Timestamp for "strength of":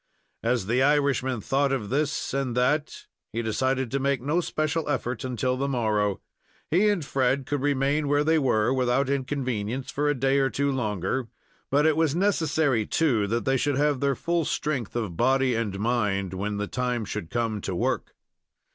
14.43-15.15